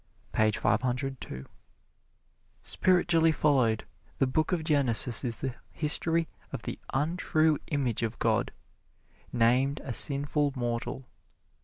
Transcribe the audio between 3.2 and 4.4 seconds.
followed, the